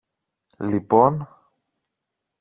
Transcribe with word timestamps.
Λοιπόν; 0.59 1.27